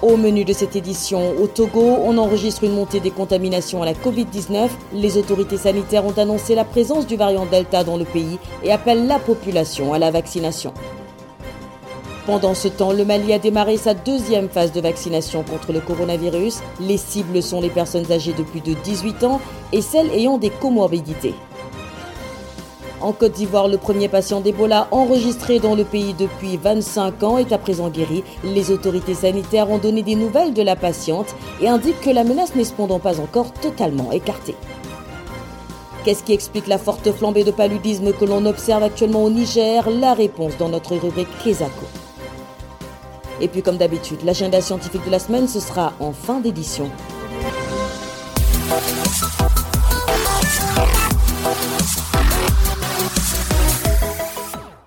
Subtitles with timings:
[0.00, 3.94] Au menu de cette édition, au Togo, on enregistre une montée des contaminations à la
[3.94, 4.68] Covid-19.
[4.92, 9.08] Les autorités sanitaires ont annoncé la présence du variant Delta dans le pays et appellent
[9.08, 10.72] la population à la vaccination.
[12.26, 16.60] Pendant ce temps, le Mali a démarré sa deuxième phase de vaccination contre le coronavirus.
[16.80, 19.40] Les cibles sont les personnes âgées de plus de 18 ans
[19.72, 21.34] et celles ayant des comorbidités.
[23.00, 27.52] En Côte d'Ivoire, le premier patient d'Ebola enregistré dans le pays depuis 25 ans est
[27.52, 28.24] à présent guéri.
[28.42, 32.56] Les autorités sanitaires ont donné des nouvelles de la patiente et indiquent que la menace
[32.56, 34.56] n'est cependant pas encore totalement écartée.
[36.04, 39.88] Qu'est-ce qui explique la forte flambée de paludisme que l'on observe actuellement au Niger?
[39.90, 41.86] La réponse dans notre rubrique Kesako.
[43.40, 46.90] Et puis comme d'habitude, l'agenda scientifique de la semaine, ce sera en fin d'édition.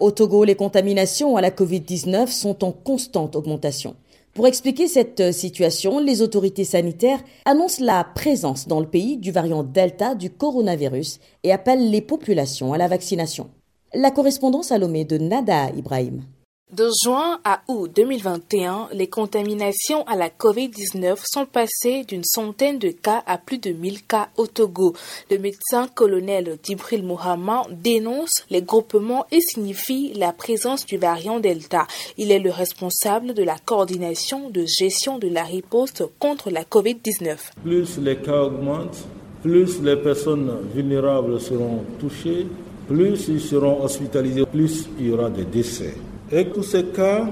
[0.02, 3.96] Au Togo, les contaminations à la Covid-19 sont en constante augmentation.
[4.34, 9.62] Pour expliquer cette situation, les autorités sanitaires annoncent la présence dans le pays du variant
[9.62, 13.52] Delta du coronavirus et appellent les populations à la vaccination.
[13.94, 16.24] La correspondance à Lomé de Nada Ibrahim.
[16.72, 22.92] De juin à août 2021, les contaminations à la COVID-19 sont passées d'une centaine de
[22.92, 24.94] cas à plus de 1000 cas au Togo.
[25.30, 31.88] Le médecin colonel Dibril Mohamed dénonce les groupements et signifie la présence du variant Delta.
[32.18, 37.36] Il est le responsable de la coordination de gestion de la riposte contre la COVID-19.
[37.66, 39.04] Plus les cas augmentent,
[39.42, 42.48] plus les personnes vulnérables seront touchées,
[42.88, 45.96] plus ils seront hospitalisés, plus il y aura des décès.
[46.32, 47.28] Et tous ces cas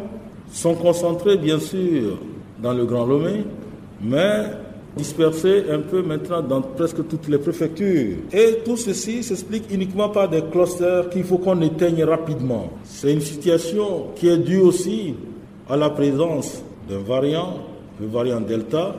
[0.51, 2.17] sont concentrés, bien sûr,
[2.61, 3.43] dans le Grand Lomé,
[4.01, 4.45] mais
[4.97, 8.17] dispersés un peu maintenant dans presque toutes les préfectures.
[8.33, 12.71] Et tout ceci s'explique uniquement par des clusters qu'il faut qu'on éteigne rapidement.
[12.83, 15.15] C'est une situation qui est due aussi
[15.69, 17.59] à la présence d'un variant,
[18.01, 18.95] le variant Delta,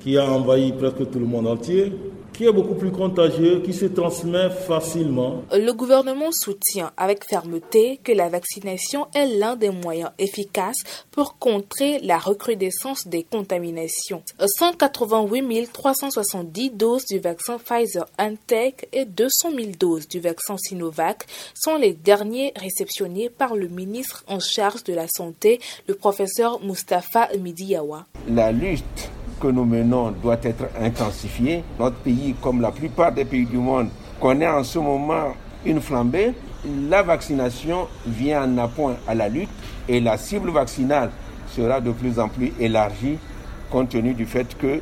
[0.00, 1.92] qui a envahi presque tout le monde entier
[2.40, 5.42] qui est beaucoup plus contagieux, qui se transmet facilement.
[5.52, 11.98] Le gouvernement soutient avec fermeté que la vaccination est l'un des moyens efficaces pour contrer
[11.98, 14.22] la recrudescence des contaminations.
[14.38, 21.92] 188 370 doses du vaccin Pfizer-BioNTech et 200 000 doses du vaccin Sinovac sont les
[21.92, 28.06] derniers réceptionnés par le ministre en charge de la Santé, le professeur Mustafa Midiyawa.
[28.30, 31.64] La lutte que nous menons doit être intensifié.
[31.78, 33.88] Notre pays, comme la plupart des pays du monde,
[34.20, 35.32] connaît en ce moment
[35.64, 36.32] une flambée.
[36.88, 39.48] La vaccination vient en appoint à la lutte
[39.88, 41.10] et la cible vaccinale
[41.48, 43.18] sera de plus en plus élargie
[43.70, 44.80] compte tenu du fait que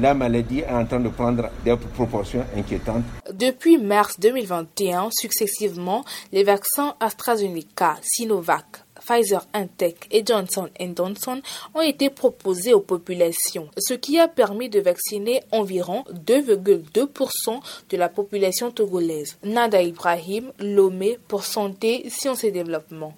[0.00, 3.04] la maladie est en train de prendre des proportions inquiétantes.
[3.32, 11.40] Depuis mars 2021, successivement, les vaccins AstraZeneca, Sinovac, Pfizer Intech et Johnson Johnson
[11.74, 18.10] ont été proposés aux populations, ce qui a permis de vacciner environ 2,2% de la
[18.10, 19.38] population togolaise.
[19.42, 23.14] Nada Ibrahim, Lomé pour Santé, Sciences et Développement.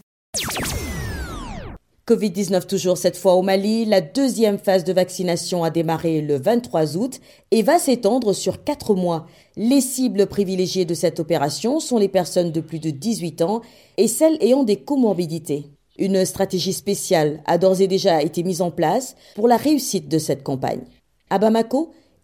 [2.07, 6.97] Covid-19 toujours cette fois au Mali, la deuxième phase de vaccination a démarré le 23
[6.97, 9.27] août et va s'étendre sur quatre mois.
[9.57, 13.61] Les cibles privilégiées de cette opération sont les personnes de plus de 18 ans
[13.97, 15.67] et celles ayant des comorbidités.
[16.01, 20.17] Une stratégie spéciale a d'ores et déjà été mise en place pour la réussite de
[20.17, 20.81] cette campagne.
[21.29, 21.39] À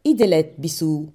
[0.07, 1.11] Idelette Bissou.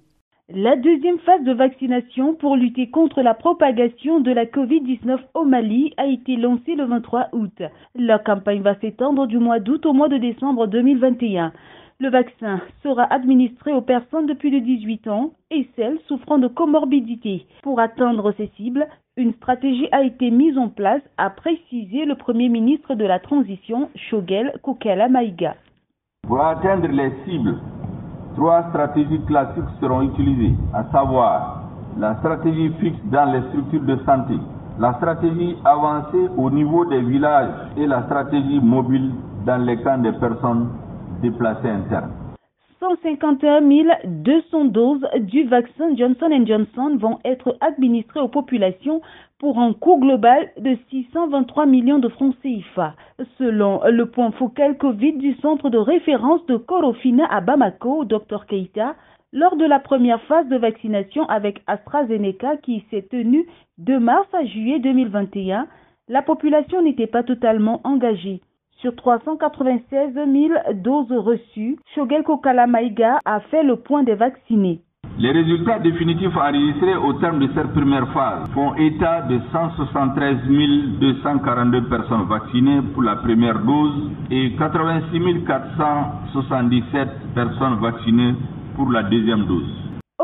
[0.48, 5.92] La deuxième phase de vaccination pour lutter contre la propagation de la COVID-19 au Mali
[5.96, 7.62] a été lancée le 23 août.
[7.96, 11.52] La campagne va s'étendre du mois d'août au mois de décembre 2021.
[12.02, 16.48] Le vaccin sera administré aux personnes de plus de 18 ans et celles souffrant de
[16.48, 17.46] comorbidité.
[17.62, 22.48] Pour atteindre ces cibles, une stratégie a été mise en place, a précisé le Premier
[22.48, 25.54] ministre de la Transition, Shogel Kokela Maïga.
[26.26, 27.60] Pour atteindre les cibles
[28.34, 31.68] Trois stratégies classiques seront utilisées, à savoir
[32.00, 34.34] la stratégie fixe dans les structures de santé,
[34.80, 39.12] la stratégie avancée au niveau des villages et la stratégie mobile
[39.46, 40.68] dans les camps des personnes
[41.22, 42.12] déplacées internes.
[42.82, 43.62] 151
[44.04, 49.00] 200 doses du vaccin Johnson Johnson vont être administrées aux populations
[49.38, 52.94] pour un coût global de 623 millions de francs CFA.
[53.38, 58.96] Selon le point focal Covid du centre de référence de Corofina à Bamako, Dr Keita,
[59.32, 63.46] lors de la première phase de vaccination avec AstraZeneca qui s'est tenue
[63.78, 65.68] de mars à juillet 2021,
[66.08, 68.40] la population n'était pas totalement engagée.
[68.82, 70.26] Sur 396 000
[70.82, 74.80] doses reçues, Shogelko Kalamaïga a fait le point des vaccinés.
[75.20, 80.36] Les résultats définitifs enregistrés au terme de cette première phase font état de 173
[80.98, 88.34] 242 personnes vaccinées pour la première dose et 86 477 personnes vaccinées
[88.74, 89.81] pour la deuxième dose.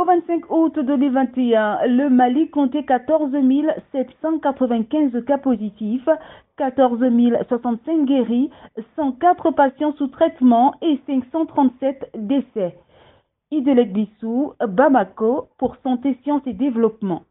[0.09, 3.31] Au 25 août 2021, le Mali comptait 14
[3.93, 6.09] 795 cas positifs,
[6.57, 6.99] 14
[7.49, 8.51] 065 guéris,
[8.97, 12.79] 104 patients sous traitement et 537 décès.
[13.51, 17.25] Idelek Bissou, Bamako, pour Santé, Sciences et Développement.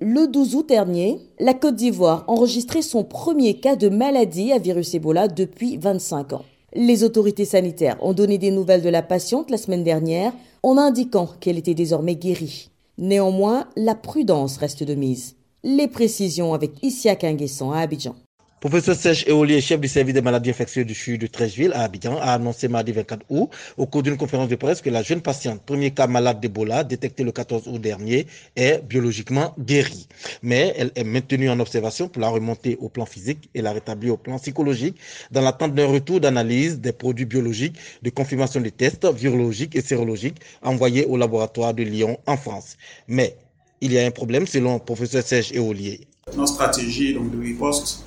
[0.00, 4.94] Le 12 août dernier, la Côte d'Ivoire enregistrait son premier cas de maladie à virus
[4.94, 6.44] Ebola depuis 25 ans.
[6.74, 10.32] Les autorités sanitaires ont donné des nouvelles de la patiente la semaine dernière
[10.62, 12.70] en indiquant qu'elle était désormais guérie.
[12.96, 15.36] Néanmoins, la prudence reste de mise.
[15.64, 18.14] Les précisions avec Issia Nguessan à Abidjan.
[18.62, 22.16] Professeur Serge Eolier, chef du service des maladies infectieuses du CHU de Trècheville à Abidjan,
[22.18, 25.62] a annoncé mardi 24 août, au cours d'une conférence de presse, que la jeune patiente,
[25.66, 30.06] premier cas malade d'Ebola, détecté le 14 août dernier, est biologiquement guérie.
[30.44, 34.14] Mais elle est maintenue en observation pour la remonter au plan physique et la rétablir
[34.14, 34.96] au plan psychologique,
[35.32, 40.38] dans l'attente d'un retour d'analyse des produits biologiques de confirmation des tests virologiques et sérologiques
[40.62, 42.76] envoyés au laboratoire de Lyon en France.
[43.08, 43.34] Mais
[43.80, 46.06] il y a un problème selon le professeur Serge Eolier.
[46.36, 48.04] Notre stratégie de riposte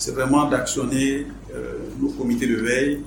[0.00, 3.02] c'est vraiment d'actionner euh, nos comités de veille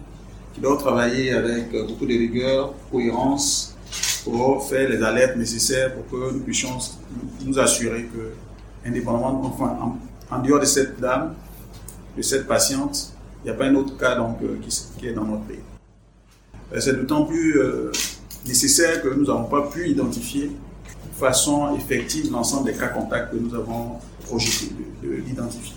[0.53, 3.75] qui doivent travailler avec euh, beaucoup de rigueur, cohérence,
[4.23, 6.77] pour faire les alertes nécessaires pour que nous puissions
[7.43, 9.97] nous assurer que, indépendamment, enfin,
[10.29, 11.33] en, dehors de cette dame,
[12.15, 13.13] de cette patiente,
[13.43, 14.59] il n'y a pas un autre cas donc, euh,
[14.99, 15.59] qui, est dans notre pays.
[16.79, 17.55] C'est d'autant plus
[18.47, 23.37] nécessaire que nous n'avons pas pu identifier de façon effective l'ensemble des cas contacts que
[23.37, 24.71] nous avons projeté
[25.03, 25.75] d'identifier.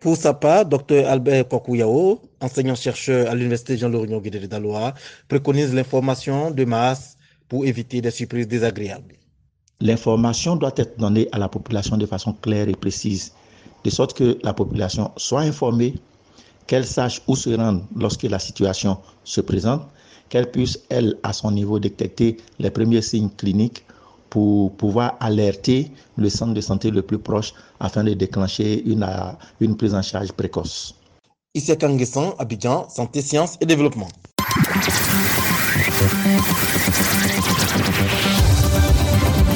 [0.00, 4.94] Pour sa part, Dr Albert Kokouyao, enseignant-chercheur à l'Université Jean-Laurent Guédé d'Aloa,
[5.26, 7.16] préconise l'information de masse
[7.48, 9.16] pour éviter des surprises désagréables.
[9.80, 13.32] L'information doit être donnée à la population de façon claire et précise,
[13.82, 15.94] de sorte que la population soit informée,
[16.68, 19.82] qu'elle sache où se rendre lorsque la situation se présente,
[20.28, 23.84] qu'elle puisse, elle, à son niveau, détecter les premiers signes cliniques
[24.30, 29.06] pour pouvoir alerter le centre de santé le plus proche afin de déclencher une,
[29.60, 30.94] une prise en charge précoce.
[31.54, 34.08] Ici à Kanguesson, Abidjan, Santé, Sciences et Développement.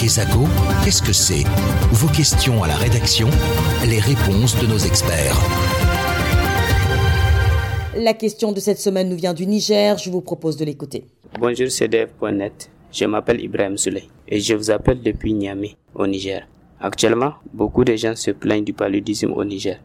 [0.00, 0.40] Kesako,
[0.84, 1.44] qu'est-ce que c'est?
[1.92, 3.28] Vos questions à la rédaction,
[3.86, 5.36] les réponses de nos experts.
[7.96, 11.04] La question de cette semaine nous vient du Niger, je vous propose de l'écouter.
[11.38, 12.68] Bonjour, c'est Dev.net.
[12.92, 16.46] Je m'appelle Ibrahim Souley et je vous appelle depuis Niamey, au Niger.
[16.78, 19.80] Actuellement, beaucoup de gens se plaignent du paludisme au Niger.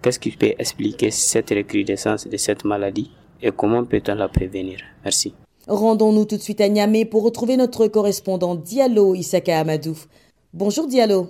[0.00, 3.10] Qu'est-ce qui peut expliquer cette recrudescence de cette maladie
[3.42, 4.78] et comment peut-on la prévenir?
[5.02, 5.34] Merci.
[5.66, 9.96] Rendons-nous tout de suite à Niamey pour retrouver notre correspondant Diallo Isaka Amadou.
[10.54, 11.26] Bonjour Diallo.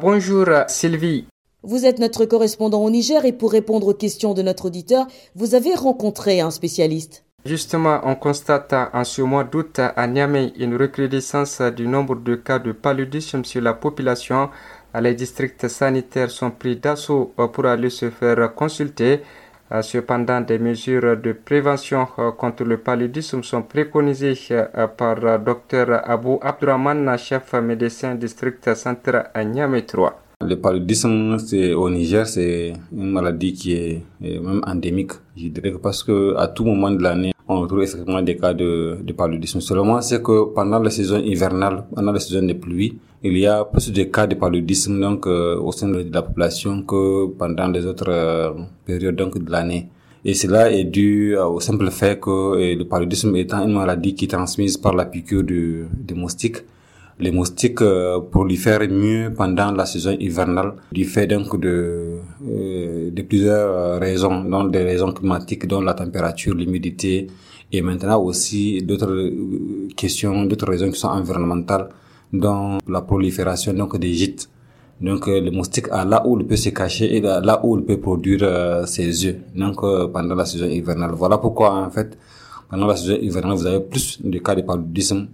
[0.00, 1.24] Bonjour Sylvie.
[1.62, 5.54] Vous êtes notre correspondant au Niger et pour répondre aux questions de notre auditeur, vous
[5.54, 7.23] avez rencontré un spécialiste.
[7.46, 12.58] Justement, on constate en ce mois d'août à Niamey une recrudescence du nombre de cas
[12.58, 14.48] de paludisme sur la population.
[14.98, 19.20] Les districts sanitaires sont pris d'assaut pour aller se faire consulter.
[19.82, 22.06] Cependant, des mesures de prévention
[22.38, 24.34] contre le paludisme sont préconisées
[24.96, 30.20] par Dr Abou Abdurrahman, chef médecin district centre à Niamey 3.
[30.40, 31.36] Le paludisme,
[31.76, 35.12] au Niger, c'est une maladie qui est, même endémique.
[35.36, 38.98] Je dirais parce que à tout moment de l'année, on retrouve exactement des cas de,
[39.02, 39.60] de paludisme.
[39.60, 43.64] Seulement, c'est que pendant la saison hivernale, pendant la saison des pluies, il y a
[43.64, 47.86] plus de cas de paludisme donc euh, au sein de la population que pendant les
[47.86, 48.52] autres euh,
[48.84, 49.88] périodes donc de l'année.
[50.26, 54.24] Et cela est dû euh, au simple fait que le paludisme étant une maladie qui
[54.24, 56.58] est transmise par la piqûre de, de moustiques,
[57.20, 57.82] les moustiques
[58.30, 62.18] prolifèrent mieux pendant la saison hivernale du fait donc de,
[63.10, 67.28] de plusieurs raisons, dont des raisons climatiques, dont la température, l'humidité,
[67.72, 69.30] et maintenant aussi d'autres
[69.96, 71.88] questions, d'autres raisons qui sont environnementales,
[72.32, 74.48] dont la prolifération donc des gîtes.
[75.00, 77.98] Donc le moustique a là où il peut se cacher et là où il peut
[77.98, 79.36] produire ses œufs.
[79.54, 81.12] Donc pendant la saison hivernale.
[81.14, 82.16] Voilà pourquoi en fait
[82.68, 85.28] pendant la saison hivernale, vous avez plus de cas de paludisme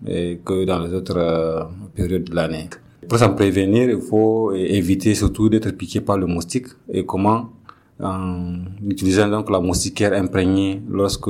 [0.44, 2.68] que dans les autres périodes de l'année.
[3.08, 6.66] Pour s'en prévenir, il faut éviter surtout d'être piqué par le moustique.
[6.92, 7.50] Et comment
[8.00, 8.54] En
[8.88, 11.26] utilisant donc la moustiquaire imprégnée lorsque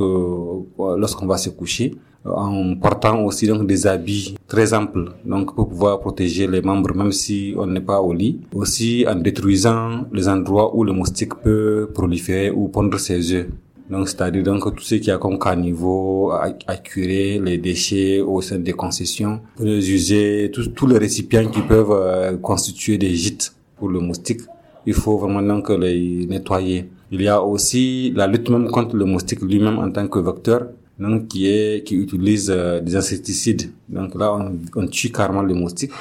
[1.01, 1.95] lorsqu'on va se coucher.
[2.23, 7.11] en portant aussi donc des habits très amples donc pour pouvoir protéger les membres même
[7.11, 11.89] si on n'est pas au lit aussi en détruisant les endroits où le moustique peut
[11.93, 13.47] proliférer ou pondre ses œufs
[13.91, 18.59] donc c'est-à-dire donc tout ce qui a comme caniveau à, curer les déchets au sein
[18.59, 23.99] des concessions les user tous les récipients qui peuvent euh, constituer des gîtes pour le
[23.99, 24.41] moustique
[24.85, 29.05] il faut vraiment donc les nettoyer il y a aussi la lutte même contre le
[29.05, 30.61] moustique lui-même en tant que vecteur
[31.01, 33.71] donc qui est qui utilise euh, des insecticides.
[33.89, 35.91] Donc là, on, on tue carrément les moustiques.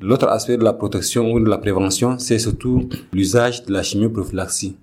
[0.00, 4.76] L'autre aspect de la protection ou de la prévention, c'est surtout l'usage de la chimioprophylaxie.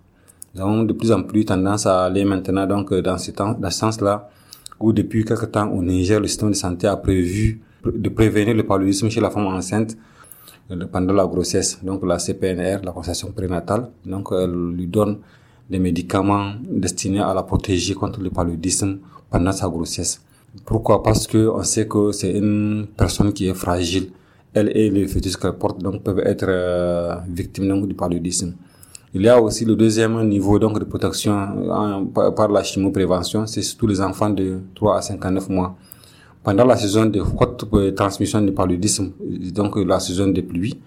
[0.55, 3.71] Nous avons de plus en plus tendance à aller maintenant donc dans ce, temps, dans
[3.71, 4.29] ce sens-là,
[4.79, 8.63] où depuis quelque temps au Niger, le système de santé a prévu de prévenir le
[8.63, 9.97] paludisme chez la femme enceinte
[10.69, 11.79] euh, pendant la grossesse.
[11.83, 15.17] Donc la CPNR, la consultation prénatale, donc elle lui donne
[15.69, 18.99] des médicaments destinés à la protéger contre le paludisme
[19.31, 20.21] pendant sa grossesse.
[20.65, 21.01] Pourquoi?
[21.01, 24.11] Parce que on sait que c'est une personne qui est fragile.
[24.53, 28.53] Elle et le fœtus qu'elle porte donc peuvent être euh, victimes donc, du paludisme.
[29.15, 31.33] Il y a aussi le deuxième niveau donc de protection
[31.69, 35.75] en, par, la chimoprévention, c'est surtout les enfants de 3 à 59 mois.
[36.43, 39.11] Pendant la saison de haute transmission du paludisme,
[39.53, 40.79] donc la saison des pluies,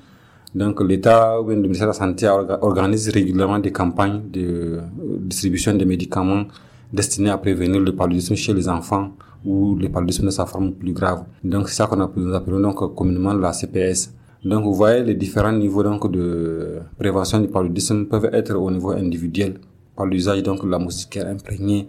[0.56, 4.80] donc l'État ou le ministère de la Santé organise régulièrement des campagnes de
[5.20, 6.46] distribution de médicaments
[6.92, 9.12] destiné à prévenir le paludisme chez les enfants
[9.44, 11.24] ou le paludisme de sa forme plus grave.
[11.44, 14.12] Donc c'est ça qu'on nous appelons donc communément la CPS.
[14.46, 18.90] Donc vous voyez les différents niveaux donc de prévention du paludisme peuvent être au niveau
[18.92, 19.54] individuel.
[19.96, 21.88] Par l'usage de la moustiquaire imprégnée,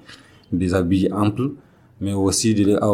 [0.52, 1.52] des habits amples,
[2.02, 2.88] mais aussi à,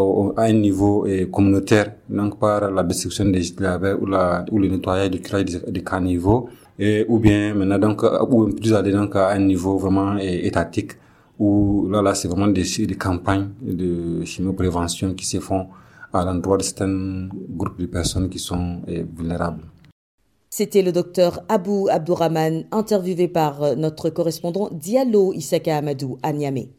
[0.44, 1.94] un niveau communautaire.
[2.10, 3.62] Donc par la destruction des gîtes
[4.02, 4.06] ou,
[4.52, 8.72] ou le nettoyage du craie des, des caniveaux et ou bien maintenant donc ou plus
[8.72, 10.94] donc à un niveau vraiment étatique
[11.40, 15.68] où là, là c'est vraiment des, des campagnes de chimioprévention qui se font
[16.14, 19.64] à l'endroit de certains groupes de personnes qui sont eh, vulnérables.
[20.50, 26.70] C'était le docteur Abou Abdourahman, interviewé par euh, notre correspondant Diallo Isaka Amadou à Niamey.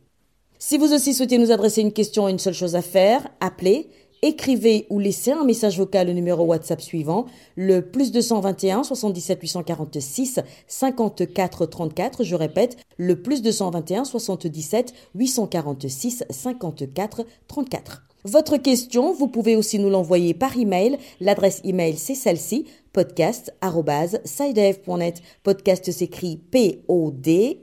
[0.58, 3.90] Si vous aussi souhaitez nous adresser une question, une seule chose à faire, appelez
[4.24, 7.26] écrivez ou laissez un message vocal au numéro WhatsApp suivant,
[7.56, 12.24] le plus 221 77 846 54 34.
[12.24, 18.02] Je répète, le plus 221 77 846 54 34.
[18.24, 20.96] Votre question, vous pouvez aussi nous l'envoyer par email.
[21.20, 22.64] L'adresse email, c'est celle-ci,
[22.94, 25.20] podcast.sidev.net.
[25.42, 27.58] Podcast s'écrit P-O-D-C-A-S-T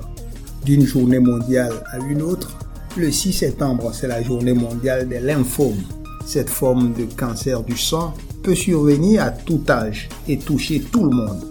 [0.64, 2.56] d'une journée mondiale à une autre,
[2.96, 5.82] le 6 septembre, c'est la journée mondiale des lymphomes.
[6.24, 11.16] Cette forme de cancer du sang peut survenir à tout âge et toucher tout le
[11.16, 11.44] monde.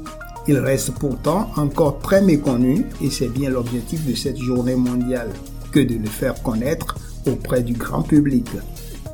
[0.47, 5.29] Il reste pourtant encore très méconnu et c'est bien l'objectif de cette journée mondiale
[5.71, 8.47] que de le faire connaître auprès du grand public.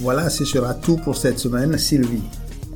[0.00, 2.22] Voilà, ce sera tout pour cette semaine, Sylvie.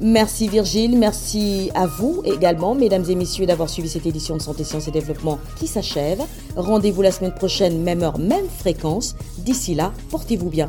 [0.00, 4.64] Merci Virgile, merci à vous également, mesdames et messieurs, d'avoir suivi cette édition de Santé,
[4.64, 6.20] Sciences et Développement qui s'achève.
[6.56, 9.14] Rendez-vous la semaine prochaine, même heure, même fréquence.
[9.38, 10.68] D'ici là, portez-vous bien.